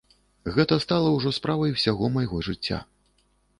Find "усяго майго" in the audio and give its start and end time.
1.77-2.43